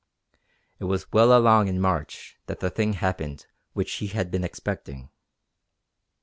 It 0.79 0.85
was 0.85 1.11
well 1.13 1.31
along 1.37 1.67
in 1.67 1.79
March 1.79 2.35
that 2.47 2.59
the 2.59 2.71
thing 2.71 2.93
happened 2.93 3.45
which 3.73 3.91
he 3.97 4.07
had 4.07 4.31
been 4.31 4.43
expecting. 4.43 5.11